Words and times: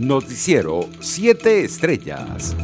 Noticiero 0.00 0.88
7 0.98 1.62
Estrellas. 1.62 2.56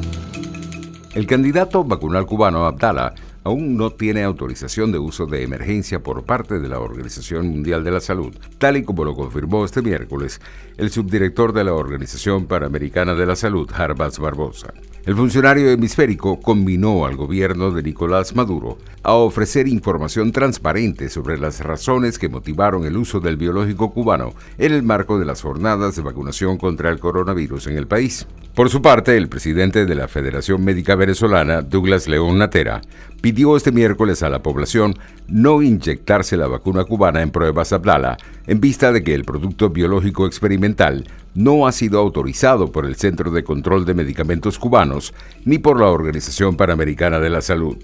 El 1.13 1.27
candidato 1.27 1.85
vacunal 1.85 2.24
cubano 2.24 2.65
Abdala 2.65 3.15
aún 3.47 3.77
no 3.77 3.91
tiene 3.91 4.25
autorización 4.25 4.90
de 4.90 4.98
uso 4.98 5.27
de 5.27 5.45
emergencia 5.45 6.03
por 6.03 6.25
parte 6.25 6.59
de 6.59 6.69
la 6.69 6.80
Organización 6.80 7.46
Mundial 7.46 7.84
de 7.84 7.93
la 7.93 8.00
Salud, 8.00 8.34
tal 8.59 8.77
y 8.77 8.82
como 8.82 9.04
lo 9.04 9.14
confirmó 9.14 9.64
este 9.64 9.82
miércoles 9.82 10.41
el 10.79 10.91
subdirector 10.91 11.53
de 11.53 11.62
la 11.62 11.72
Organización 11.72 12.46
Panamericana 12.46 13.14
de 13.14 13.24
la 13.24 13.37
Salud, 13.37 13.70
Harbaz 13.73 14.19
Barbosa. 14.19 14.74
El 15.06 15.14
funcionario 15.14 15.70
hemisférico 15.70 16.41
combinó 16.41 17.06
al 17.06 17.14
gobierno 17.14 17.70
de 17.70 17.84
Nicolás 17.84 18.34
Maduro 18.34 18.79
a 19.05 19.12
ofrecer 19.12 19.69
información 19.69 20.33
transparente 20.33 21.09
sobre 21.09 21.38
las 21.38 21.60
razones 21.60 22.19
que 22.19 22.28
motivaron 22.28 22.84
el 22.84 22.97
uso 22.97 23.20
del 23.20 23.37
biológico 23.37 23.92
cubano 23.92 24.34
en 24.59 24.73
el 24.73 24.83
marco 24.83 25.20
de 25.20 25.24
las 25.24 25.42
jornadas 25.42 25.95
de 25.95 26.02
vacunación 26.02 26.59
contra 26.59 26.91
el 26.91 26.98
coronavirus 26.98 27.69
en 27.69 27.77
el 27.77 27.87
país. 27.87 28.27
Por 28.56 28.70
su 28.70 28.80
parte, 28.80 29.19
el 29.19 29.28
presidente 29.28 29.84
de 29.84 29.95
la 29.95 30.09
Federación 30.09 30.65
Médica 30.65 30.95
Venezolana, 30.95 31.60
Douglas 31.60 32.09
León 32.09 32.38
Natera, 32.38 32.80
pidió 33.20 33.35
este 33.56 33.70
miércoles 33.70 34.22
a 34.22 34.30
la 34.30 34.42
población 34.42 34.95
no 35.28 35.60
inyectarse 35.60 36.38
la 36.38 36.46
vacuna 36.46 36.84
cubana 36.84 37.20
en 37.20 37.30
pruebas 37.30 37.72
Abdala, 37.72 38.16
en 38.46 38.60
vista 38.60 38.92
de 38.92 39.04
que 39.04 39.14
el 39.14 39.24
producto 39.24 39.68
biológico 39.68 40.26
experimental 40.26 41.06
no 41.34 41.66
ha 41.66 41.72
sido 41.72 42.00
autorizado 42.00 42.72
por 42.72 42.86
el 42.86 42.96
Centro 42.96 43.30
de 43.30 43.45
Control 43.45 43.84
de 43.84 43.92
Medicamentos 43.92 44.59
Cubanos 44.59 45.12
ni 45.45 45.59
por 45.59 45.78
la 45.78 45.88
Organización 45.88 46.56
Panamericana 46.56 47.20
de 47.20 47.28
la 47.28 47.42
Salud. 47.42 47.76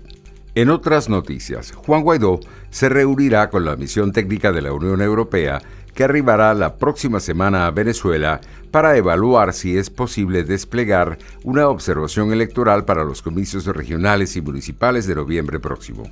En 0.54 0.70
otras 0.70 1.08
noticias, 1.08 1.72
Juan 1.72 2.02
Guaidó 2.02 2.40
se 2.70 2.88
reunirá 2.88 3.50
con 3.50 3.64
la 3.64 3.76
misión 3.76 4.12
técnica 4.12 4.52
de 4.52 4.62
la 4.62 4.72
Unión 4.72 5.02
Europea 5.02 5.60
que 5.94 6.04
arribará 6.04 6.54
la 6.54 6.76
próxima 6.76 7.20
semana 7.20 7.66
a 7.66 7.70
Venezuela 7.70 8.40
para 8.70 8.96
evaluar 8.96 9.52
si 9.52 9.76
es 9.76 9.90
posible 9.90 10.44
desplegar 10.44 11.18
una 11.44 11.68
observación 11.68 12.32
electoral 12.32 12.84
para 12.84 13.04
los 13.04 13.22
comicios 13.22 13.66
regionales 13.66 14.36
y 14.36 14.40
municipales 14.40 15.06
de 15.06 15.14
noviembre 15.14 15.60
próximo. 15.60 16.04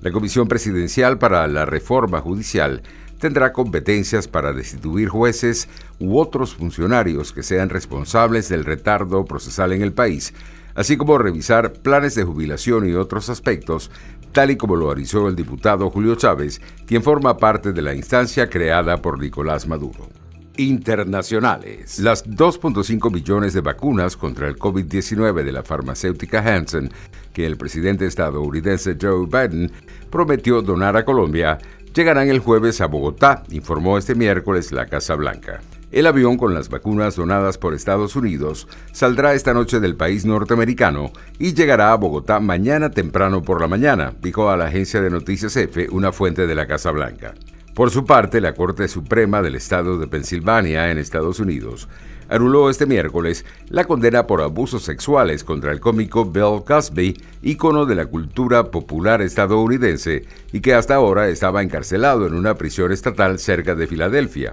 La 0.00 0.12
Comisión 0.12 0.46
Presidencial 0.46 1.18
para 1.18 1.46
la 1.48 1.64
Reforma 1.64 2.20
Judicial 2.20 2.82
tendrá 3.18 3.52
competencias 3.52 4.28
para 4.28 4.52
destituir 4.52 5.08
jueces 5.08 5.68
u 5.98 6.18
otros 6.18 6.54
funcionarios 6.54 7.32
que 7.32 7.42
sean 7.42 7.68
responsables 7.68 8.48
del 8.48 8.64
retardo 8.64 9.24
procesal 9.24 9.72
en 9.72 9.82
el 9.82 9.92
país, 9.92 10.32
así 10.74 10.96
como 10.96 11.18
revisar 11.18 11.72
planes 11.72 12.14
de 12.14 12.24
jubilación 12.24 12.88
y 12.88 12.94
otros 12.94 13.28
aspectos 13.28 13.90
tal 14.32 14.50
y 14.50 14.56
como 14.56 14.76
lo 14.76 14.90
avisó 14.90 15.28
el 15.28 15.36
diputado 15.36 15.90
Julio 15.90 16.14
Chávez, 16.14 16.60
quien 16.86 17.02
forma 17.02 17.36
parte 17.36 17.72
de 17.72 17.82
la 17.82 17.94
instancia 17.94 18.48
creada 18.48 18.98
por 18.98 19.18
Nicolás 19.18 19.66
Maduro. 19.66 20.08
Internacionales. 20.56 22.00
Las 22.00 22.26
2.5 22.26 23.12
millones 23.12 23.54
de 23.54 23.60
vacunas 23.60 24.16
contra 24.16 24.48
el 24.48 24.56
COVID-19 24.56 25.44
de 25.44 25.52
la 25.52 25.62
farmacéutica 25.62 26.40
Hansen, 26.40 26.90
que 27.32 27.46
el 27.46 27.56
presidente 27.56 28.06
estadounidense 28.06 28.96
Joe 29.00 29.26
Biden 29.26 29.70
prometió 30.10 30.60
donar 30.60 30.96
a 30.96 31.04
Colombia, 31.04 31.58
llegarán 31.94 32.28
el 32.28 32.38
jueves 32.38 32.80
a 32.80 32.86
Bogotá, 32.86 33.42
informó 33.50 33.98
este 33.98 34.14
miércoles 34.14 34.72
la 34.72 34.86
Casa 34.86 35.14
Blanca. 35.14 35.60
El 35.90 36.06
avión 36.06 36.36
con 36.36 36.52
las 36.52 36.68
vacunas 36.68 37.16
donadas 37.16 37.56
por 37.56 37.72
Estados 37.72 38.14
Unidos 38.14 38.68
saldrá 38.92 39.32
esta 39.32 39.54
noche 39.54 39.80
del 39.80 39.96
país 39.96 40.26
norteamericano 40.26 41.12
y 41.38 41.54
llegará 41.54 41.92
a 41.92 41.96
Bogotá 41.96 42.40
mañana 42.40 42.90
temprano 42.90 43.42
por 43.42 43.60
la 43.60 43.68
mañana, 43.68 44.12
dijo 44.20 44.50
a 44.50 44.56
la 44.58 44.66
agencia 44.66 45.00
de 45.00 45.08
noticias 45.08 45.56
EFE 45.56 45.88
una 45.90 46.12
fuente 46.12 46.46
de 46.46 46.54
la 46.54 46.66
Casa 46.66 46.90
Blanca. 46.90 47.34
Por 47.78 47.92
su 47.92 48.04
parte, 48.04 48.40
la 48.40 48.54
Corte 48.54 48.88
Suprema 48.88 49.40
del 49.40 49.54
Estado 49.54 49.98
de 49.98 50.08
Pensilvania, 50.08 50.90
en 50.90 50.98
Estados 50.98 51.38
Unidos, 51.38 51.88
anuló 52.28 52.70
este 52.70 52.86
miércoles 52.86 53.44
la 53.68 53.84
condena 53.84 54.26
por 54.26 54.42
abusos 54.42 54.82
sexuales 54.82 55.44
contra 55.44 55.70
el 55.70 55.78
cómico 55.78 56.24
Bill 56.24 56.64
Cosby, 56.66 57.22
ícono 57.40 57.86
de 57.86 57.94
la 57.94 58.06
cultura 58.06 58.72
popular 58.72 59.22
estadounidense 59.22 60.24
y 60.52 60.58
que 60.58 60.74
hasta 60.74 60.96
ahora 60.96 61.28
estaba 61.28 61.62
encarcelado 61.62 62.26
en 62.26 62.34
una 62.34 62.56
prisión 62.56 62.90
estatal 62.90 63.38
cerca 63.38 63.76
de 63.76 63.86
Filadelfia. 63.86 64.50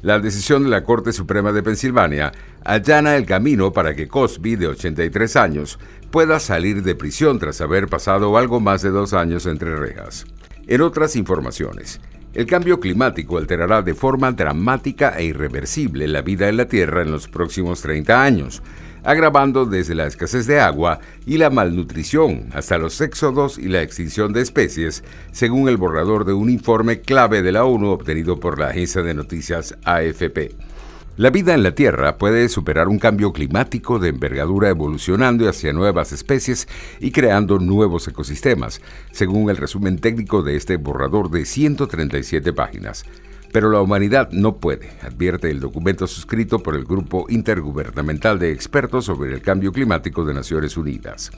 La 0.00 0.18
decisión 0.18 0.64
de 0.64 0.70
la 0.70 0.84
Corte 0.84 1.12
Suprema 1.12 1.52
de 1.52 1.62
Pensilvania 1.62 2.32
allana 2.64 3.16
el 3.16 3.26
camino 3.26 3.74
para 3.74 3.94
que 3.94 4.08
Cosby, 4.08 4.56
de 4.56 4.68
83 4.68 5.36
años, 5.36 5.78
pueda 6.10 6.40
salir 6.40 6.82
de 6.82 6.94
prisión 6.94 7.38
tras 7.38 7.60
haber 7.60 7.88
pasado 7.88 8.38
algo 8.38 8.58
más 8.58 8.80
de 8.80 8.88
dos 8.88 9.12
años 9.12 9.44
entre 9.44 9.76
rejas. 9.76 10.24
En 10.66 10.80
otras 10.80 11.14
informaciones, 11.14 12.00
el 12.34 12.46
cambio 12.46 12.80
climático 12.80 13.38
alterará 13.38 13.82
de 13.82 13.94
forma 13.94 14.32
dramática 14.32 15.14
e 15.16 15.24
irreversible 15.24 16.08
la 16.08 16.22
vida 16.22 16.48
en 16.48 16.56
la 16.56 16.66
Tierra 16.66 17.02
en 17.02 17.12
los 17.12 17.28
próximos 17.28 17.80
30 17.80 18.22
años, 18.22 18.62
agravando 19.04 19.66
desde 19.66 19.94
la 19.94 20.06
escasez 20.06 20.46
de 20.46 20.58
agua 20.58 20.98
y 21.26 21.38
la 21.38 21.50
malnutrición 21.50 22.48
hasta 22.52 22.78
los 22.78 23.00
éxodos 23.00 23.56
y 23.58 23.68
la 23.68 23.82
extinción 23.82 24.32
de 24.32 24.40
especies, 24.40 25.04
según 25.30 25.68
el 25.68 25.76
borrador 25.76 26.24
de 26.24 26.32
un 26.32 26.50
informe 26.50 27.00
clave 27.00 27.42
de 27.42 27.52
la 27.52 27.64
ONU 27.64 27.90
obtenido 27.90 28.40
por 28.40 28.58
la 28.58 28.68
agencia 28.68 29.02
de 29.02 29.14
noticias 29.14 29.76
AFP. 29.84 30.73
La 31.16 31.30
vida 31.30 31.54
en 31.54 31.62
la 31.62 31.76
Tierra 31.76 32.18
puede 32.18 32.48
superar 32.48 32.88
un 32.88 32.98
cambio 32.98 33.32
climático 33.32 34.00
de 34.00 34.08
envergadura 34.08 34.70
evolucionando 34.70 35.48
hacia 35.48 35.72
nuevas 35.72 36.10
especies 36.10 36.66
y 36.98 37.12
creando 37.12 37.60
nuevos 37.60 38.08
ecosistemas, 38.08 38.80
según 39.12 39.48
el 39.48 39.56
resumen 39.56 40.00
técnico 40.00 40.42
de 40.42 40.56
este 40.56 40.76
borrador 40.76 41.30
de 41.30 41.44
137 41.44 42.52
páginas. 42.52 43.04
Pero 43.52 43.70
la 43.70 43.80
humanidad 43.80 44.30
no 44.32 44.56
puede, 44.56 44.90
advierte 45.02 45.52
el 45.52 45.60
documento 45.60 46.08
suscrito 46.08 46.64
por 46.64 46.74
el 46.74 46.84
Grupo 46.84 47.26
Intergubernamental 47.28 48.40
de 48.40 48.50
Expertos 48.50 49.04
sobre 49.04 49.32
el 49.32 49.40
Cambio 49.40 49.70
Climático 49.70 50.24
de 50.24 50.34
Naciones 50.34 50.76
Unidas. 50.76 51.30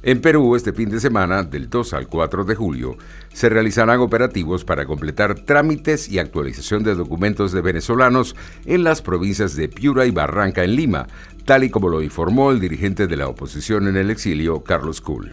En 0.00 0.20
Perú, 0.20 0.54
este 0.54 0.72
fin 0.72 0.90
de 0.90 1.00
semana, 1.00 1.42
del 1.42 1.68
2 1.68 1.92
al 1.94 2.06
4 2.06 2.44
de 2.44 2.54
julio, 2.54 2.96
se 3.32 3.48
realizarán 3.48 3.98
operativos 3.98 4.64
para 4.64 4.86
completar 4.86 5.34
trámites 5.40 6.08
y 6.08 6.20
actualización 6.20 6.84
de 6.84 6.94
documentos 6.94 7.50
de 7.50 7.62
venezolanos 7.62 8.36
en 8.64 8.84
las 8.84 9.02
provincias 9.02 9.56
de 9.56 9.68
Piura 9.68 10.06
y 10.06 10.12
Barranca 10.12 10.62
en 10.62 10.76
Lima, 10.76 11.08
tal 11.44 11.64
y 11.64 11.70
como 11.70 11.88
lo 11.88 12.00
informó 12.00 12.52
el 12.52 12.60
dirigente 12.60 13.08
de 13.08 13.16
la 13.16 13.26
oposición 13.26 13.88
en 13.88 13.96
el 13.96 14.10
exilio, 14.10 14.62
Carlos 14.62 15.00
Kuhl. 15.00 15.32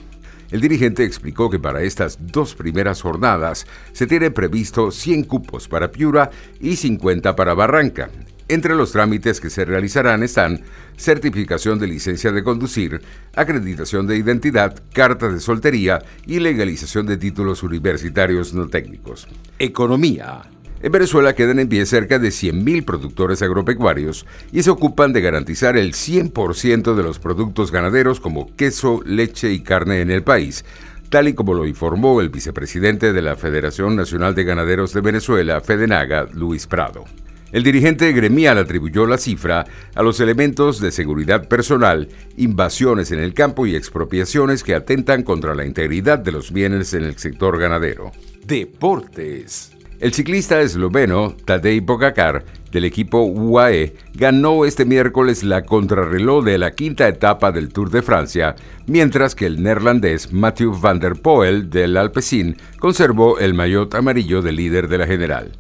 El 0.50 0.62
dirigente 0.62 1.04
explicó 1.04 1.50
que 1.52 1.60
para 1.60 1.84
estas 1.84 2.18
dos 2.20 2.56
primeras 2.56 3.04
jornadas 3.04 3.68
se 3.92 4.08
tiene 4.08 4.32
previsto 4.32 4.90
100 4.90 5.26
cupos 5.26 5.68
para 5.68 5.92
Piura 5.92 6.32
y 6.60 6.76
50 6.76 7.36
para 7.36 7.54
Barranca. 7.54 8.10
Entre 8.48 8.76
los 8.76 8.92
trámites 8.92 9.42
que 9.42 9.50
se 9.50 9.66
realizarán 9.66 10.22
están 10.22 10.62
certificación 10.98 11.80
de 11.80 11.88
licencia 11.88 12.32
de 12.32 12.44
conducir, 12.44 13.02
acreditación 13.36 14.06
de 14.06 14.18
identidad, 14.18 14.84
carta 14.94 15.30
de 15.30 15.40
soltería 15.40 16.04
y 16.28 16.40
legalización 16.40 17.08
de 17.08 17.18
títulos 17.18 17.64
universitarios 17.64 18.54
no 18.54 18.68
técnicos. 18.68 19.28
Economía. 19.58 20.44
En 20.84 20.92
Venezuela 20.92 21.34
quedan 21.34 21.58
en 21.58 21.70
pie 21.70 21.88
cerca 21.88 22.20
de 22.20 22.28
100.000 22.28 22.86
productores 22.86 23.42
agropecuarios 23.42 24.28
y 24.52 24.62
se 24.62 24.70
ocupan 24.70 25.12
de 25.12 25.22
garantizar 25.22 25.76
el 25.76 25.94
100% 25.94 26.94
de 26.94 27.02
los 27.02 27.18
productos 27.18 27.72
ganaderos 27.72 28.20
como 28.20 28.56
queso, 28.56 29.02
leche 29.04 29.52
y 29.52 29.62
carne 29.62 30.02
en 30.02 30.12
el 30.12 30.22
país, 30.22 30.66
tal 31.10 31.28
y 31.28 31.34
como 31.34 31.56
lo 31.56 31.66
informó 31.66 32.22
el 32.22 32.30
vicepresidente 32.30 33.12
de 33.12 33.22
la 33.24 33.36
Federación 33.36 33.96
Nacional 33.96 34.36
de 34.36 34.44
Ganaderos 34.44 34.94
de 34.94 35.02
Venezuela, 35.02 35.62
Fedenaga, 35.62 36.28
Luis 36.32 36.68
Prado. 36.68 37.06
El 37.56 37.64
dirigente 37.64 38.12
gremial 38.12 38.58
atribuyó 38.58 39.06
la 39.06 39.18
cifra 39.18 39.64
a 39.96 40.04
los 40.04 40.20
elementos 40.20 40.82
de 40.82 40.92
seguridad 40.92 41.48
personal, 41.48 42.10
invasiones 42.36 43.14
en 43.14 43.20
el 43.20 43.34
campo 43.34 43.66
y 43.66 43.78
expropiaciones 43.78 44.62
que 44.62 44.76
atentan 44.76 45.24
contra 45.24 45.56
la 45.56 45.66
integridad 45.66 46.20
de 46.20 46.34
los 46.34 46.52
bienes 46.52 46.94
en 46.94 47.06
el 47.06 47.18
sector 47.18 47.58
ganadero. 47.58 48.12
Deportes. 48.46 49.72
El 50.02 50.12
ciclista 50.12 50.60
esloveno 50.60 51.34
Tadej 51.46 51.86
Pogacar 51.86 52.44
del 52.74 52.84
equipo 52.84 53.24
UAE 53.24 53.96
ganó 54.16 54.66
este 54.66 54.84
miércoles 54.84 55.42
la 55.46 55.64
contrarreloj 55.64 56.44
de 56.44 56.58
la 56.58 56.72
quinta 56.72 57.08
etapa 57.08 57.54
del 57.54 57.70
Tour 57.70 57.90
de 57.90 58.02
Francia, 58.02 58.58
mientras 58.86 59.34
que 59.34 59.46
el 59.46 59.64
neerlandés 59.64 60.34
Mathieu 60.34 60.78
van 60.78 61.00
der 61.00 61.14
Poel 61.14 61.70
del 61.70 61.96
Alpecin 61.96 62.58
conservó 62.80 63.40
el 63.40 63.54
maillot 63.54 63.96
amarillo 63.96 64.42
de 64.42 64.52
líder 64.52 64.90
de 64.90 64.98
la 64.98 65.08
general. 65.08 65.54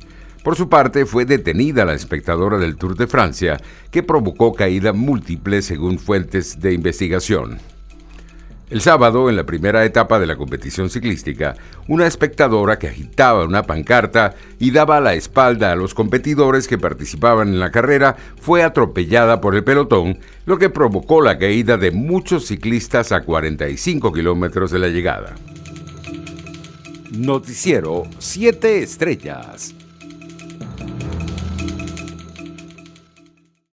Por 0.45 0.55
su 0.55 0.69
parte, 0.69 1.07
fue 1.07 1.25
detenida 1.25 1.85
la 1.85 1.95
espectadora 1.95 2.59
del 2.59 2.75
Tour 2.75 2.95
de 2.95 3.07
Francia, 3.07 3.59
que 3.89 4.03
provocó 4.03 4.53
caída 4.53 4.93
múltiple 4.93 5.63
según 5.63 5.97
fuentes 5.97 6.61
de 6.61 6.71
investigación. 6.71 7.57
El 8.69 8.79
sábado, 8.79 9.27
en 9.27 9.37
la 9.37 9.47
primera 9.47 9.83
etapa 9.85 10.19
de 10.19 10.27
la 10.27 10.35
competición 10.35 10.91
ciclística, 10.91 11.55
una 11.87 12.05
espectadora 12.05 12.77
que 12.77 12.89
agitaba 12.89 13.43
una 13.43 13.63
pancarta 13.63 14.35
y 14.59 14.69
daba 14.69 15.01
la 15.01 15.15
espalda 15.15 15.71
a 15.71 15.75
los 15.75 15.95
competidores 15.95 16.67
que 16.67 16.77
participaban 16.77 17.47
en 17.47 17.59
la 17.59 17.71
carrera 17.71 18.15
fue 18.39 18.61
atropellada 18.61 19.41
por 19.41 19.55
el 19.55 19.63
pelotón, 19.63 20.19
lo 20.45 20.59
que 20.59 20.69
provocó 20.69 21.21
la 21.21 21.39
caída 21.39 21.77
de 21.77 21.89
muchos 21.89 22.45
ciclistas 22.45 23.11
a 23.11 23.21
45 23.21 24.13
kilómetros 24.13 24.69
de 24.69 24.77
la 24.77 24.89
llegada. 24.89 25.33
Noticiero 27.17 28.03
7 28.19 28.83
Estrellas. 28.83 29.73